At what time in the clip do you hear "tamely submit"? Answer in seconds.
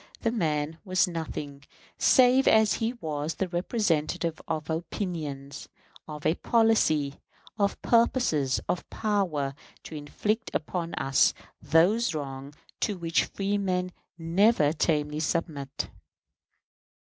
14.73-15.87